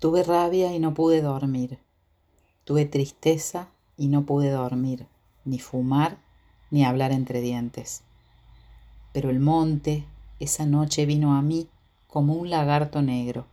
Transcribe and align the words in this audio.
Tuve 0.00 0.22
rabia 0.22 0.74
y 0.74 0.78
no 0.78 0.94
pude 0.94 1.20
dormir. 1.20 1.78
Tuve 2.64 2.86
tristeza 2.86 3.68
y 3.98 4.08
no 4.08 4.24
pude 4.24 4.48
dormir, 4.48 5.06
ni 5.44 5.58
fumar, 5.58 6.16
ni 6.70 6.86
hablar 6.86 7.12
entre 7.12 7.42
dientes. 7.42 8.00
Pero 9.12 9.28
el 9.28 9.40
monte 9.40 10.06
esa 10.38 10.64
noche 10.64 11.04
vino 11.04 11.34
a 11.34 11.42
mí 11.42 11.68
como 12.06 12.32
un 12.32 12.48
lagarto 12.48 13.02
negro. 13.02 13.44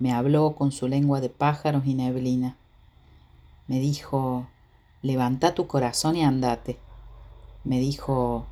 Me 0.00 0.12
habló 0.12 0.56
con 0.56 0.72
su 0.72 0.88
lengua 0.88 1.20
de 1.20 1.28
pájaros 1.28 1.86
y 1.86 1.94
neblina. 1.94 2.56
Me 3.68 3.78
dijo, 3.78 4.48
levanta 5.00 5.54
tu 5.54 5.68
corazón 5.68 6.16
y 6.16 6.24
andate. 6.24 6.76
Me 7.62 7.78
dijo, 7.78 8.46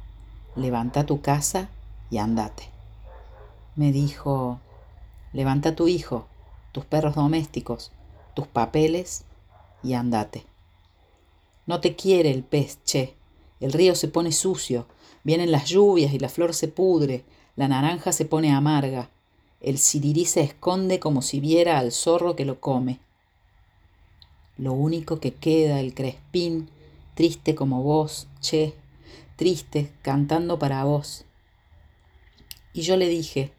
levanta 0.55 1.07
tu 1.07 1.21
casa 1.23 1.71
y 2.09 2.19
andate. 2.19 2.69
Me 3.75 3.91
dijo, 3.91 4.61
levanta 5.33 5.75
tu 5.75 5.89
hijo 5.89 6.29
tus 6.75 6.84
perros 6.84 7.14
domésticos, 7.14 7.92
tus 8.34 8.48
papeles 8.48 9.23
y 9.84 9.92
andate. 9.92 10.45
No 11.66 11.80
te 11.80 11.95
quiere 11.95 12.32
el 12.32 12.42
pez, 12.42 12.80
che. 12.84 13.15
El 13.60 13.73
río 13.73 13.95
se 13.95 14.09
pone 14.09 14.32
sucio, 14.32 14.88
vienen 15.23 15.52
las 15.52 15.66
lluvias 15.66 16.12
y 16.12 16.18
la 16.18 16.29
flor 16.29 16.52
se 16.52 16.66
pudre, 16.66 17.24
la 17.55 17.68
naranja 17.68 18.10
se 18.10 18.24
pone 18.24 18.52
amarga, 18.52 19.09
el 19.60 19.79
sirirí 19.79 20.24
se 20.24 20.41
esconde 20.41 20.98
como 20.98 21.23
si 21.23 21.38
viera 21.38 21.79
al 21.79 21.92
zorro 21.92 22.34
que 22.34 22.45
lo 22.45 22.60
come. 22.60 22.98
Lo 24.59 24.73
único 24.73 25.20
que 25.20 25.32
queda, 25.32 25.79
el 25.79 25.95
crespín, 25.95 26.68
triste 27.15 27.54
como 27.54 27.84
vos, 27.84 28.27
che, 28.41 28.74
triste, 29.37 29.93
cantando 30.02 30.59
para 30.59 30.82
vos. 30.82 31.24
Y 32.73 32.82
yo 32.82 32.96
le 32.96 33.09
dije, 33.09 33.52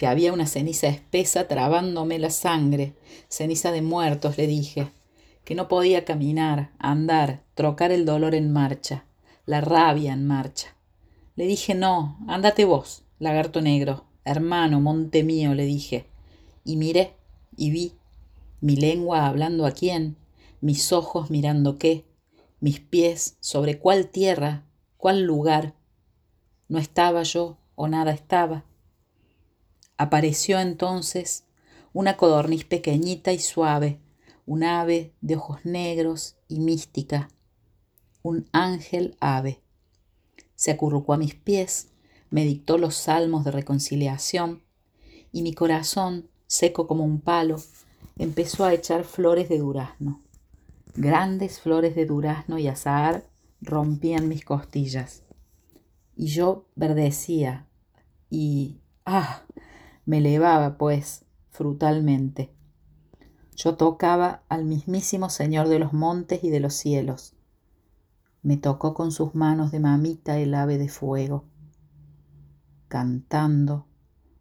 que 0.00 0.06
había 0.06 0.32
una 0.32 0.46
ceniza 0.46 0.86
espesa 0.86 1.46
trabándome 1.46 2.18
la 2.18 2.30
sangre, 2.30 2.94
ceniza 3.28 3.70
de 3.70 3.82
muertos, 3.82 4.38
le 4.38 4.46
dije, 4.46 4.88
que 5.44 5.54
no 5.54 5.68
podía 5.68 6.06
caminar, 6.06 6.70
andar, 6.78 7.42
trocar 7.52 7.92
el 7.92 8.06
dolor 8.06 8.34
en 8.34 8.50
marcha, 8.50 9.04
la 9.44 9.60
rabia 9.60 10.14
en 10.14 10.26
marcha. 10.26 10.74
Le 11.36 11.44
dije, 11.44 11.74
no, 11.74 12.18
ándate 12.28 12.64
vos, 12.64 13.02
lagarto 13.18 13.60
negro, 13.60 14.06
hermano, 14.24 14.80
monte 14.80 15.22
mío, 15.22 15.52
le 15.52 15.66
dije. 15.66 16.06
Y 16.64 16.76
miré, 16.76 17.12
y 17.54 17.70
vi, 17.70 17.92
mi 18.62 18.76
lengua 18.76 19.26
hablando 19.26 19.66
a 19.66 19.72
quién, 19.72 20.16
mis 20.62 20.94
ojos 20.94 21.28
mirando 21.28 21.76
qué, 21.76 22.06
mis 22.58 22.80
pies 22.80 23.36
sobre 23.40 23.78
cuál 23.78 24.06
tierra, 24.06 24.64
cuál 24.96 25.24
lugar. 25.24 25.74
No 26.68 26.78
estaba 26.78 27.22
yo, 27.22 27.58
o 27.74 27.86
nada 27.86 28.12
estaba 28.12 28.64
Apareció 30.00 30.58
entonces 30.60 31.44
una 31.92 32.16
codorniz 32.16 32.64
pequeñita 32.64 33.34
y 33.34 33.38
suave, 33.38 34.00
un 34.46 34.64
ave 34.64 35.12
de 35.20 35.36
ojos 35.36 35.58
negros 35.64 36.36
y 36.48 36.60
mística, 36.60 37.28
un 38.22 38.48
ángel 38.52 39.18
ave. 39.20 39.60
Se 40.54 40.70
acurrucó 40.70 41.12
a 41.12 41.18
mis 41.18 41.34
pies, 41.34 41.88
me 42.30 42.46
dictó 42.46 42.78
los 42.78 42.94
salmos 42.94 43.44
de 43.44 43.50
reconciliación, 43.50 44.62
y 45.32 45.42
mi 45.42 45.52
corazón, 45.52 46.30
seco 46.46 46.86
como 46.86 47.04
un 47.04 47.20
palo, 47.20 47.60
empezó 48.16 48.64
a 48.64 48.72
echar 48.72 49.04
flores 49.04 49.50
de 49.50 49.58
durazno. 49.58 50.22
Grandes 50.94 51.60
flores 51.60 51.94
de 51.94 52.06
durazno 52.06 52.58
y 52.58 52.68
azahar 52.68 53.26
rompían 53.60 54.28
mis 54.28 54.46
costillas. 54.46 55.24
Y 56.16 56.28
yo 56.28 56.64
verdecía 56.74 57.66
y, 58.30 58.78
ah, 59.04 59.42
me 60.04 60.18
elevaba, 60.18 60.78
pues, 60.78 61.24
frutalmente. 61.50 62.52
Yo 63.54 63.76
tocaba 63.76 64.42
al 64.48 64.64
mismísimo 64.64 65.28
Señor 65.28 65.68
de 65.68 65.78
los 65.78 65.92
montes 65.92 66.42
y 66.42 66.50
de 66.50 66.60
los 66.60 66.74
cielos. 66.74 67.34
Me 68.42 68.56
tocó 68.56 68.94
con 68.94 69.12
sus 69.12 69.34
manos 69.34 69.70
de 69.70 69.80
mamita 69.80 70.38
el 70.38 70.54
ave 70.54 70.78
de 70.78 70.88
fuego. 70.88 71.44
Cantando, 72.88 73.86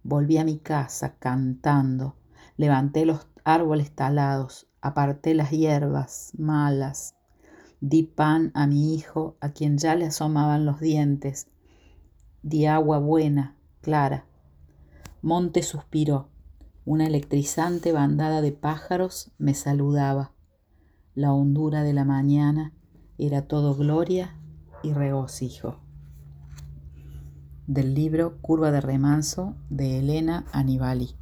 volví 0.03 0.37
a 0.37 0.45
mi 0.45 0.57
casa 0.57 1.15
cantando, 1.19 2.15
levanté 2.55 3.05
los 3.05 3.27
árboles 3.43 3.93
talados, 3.93 4.67
aparté 4.81 5.33
las 5.33 5.51
hierbas 5.51 6.31
malas, 6.37 7.15
di 7.81 8.03
pan 8.03 8.51
a 8.53 8.67
mi 8.67 8.95
hijo 8.95 9.35
a 9.41 9.49
quien 9.49 9.77
ya 9.77 9.95
le 9.95 10.05
asomaban 10.05 10.65
los 10.65 10.79
dientes, 10.79 11.47
di 12.41 12.65
agua 12.65 12.99
buena, 12.99 13.57
clara, 13.81 14.25
Monte 15.21 15.63
suspiró. 15.63 16.29
Una 16.85 17.05
electrizante 17.05 17.91
bandada 17.91 18.41
de 18.41 18.53
pájaros 18.53 19.31
me 19.37 19.53
saludaba. 19.53 20.31
La 21.13 21.33
hondura 21.33 21.83
de 21.83 21.93
la 21.93 22.05
mañana 22.05 22.73
era 23.17 23.47
todo 23.47 23.75
gloria 23.75 24.35
y 24.81 24.93
regocijo. 24.93 25.81
Del 27.67 27.93
libro 27.93 28.39
Curva 28.41 28.71
de 28.71 28.81
remanso 28.81 29.55
de 29.69 29.99
Elena 29.99 30.45
Anibali. 30.53 31.18